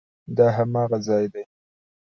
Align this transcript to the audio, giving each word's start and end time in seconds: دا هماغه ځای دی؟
دا 0.37 0.47
هماغه 0.57 0.97
ځای 1.07 1.25
دی؟ 1.33 1.43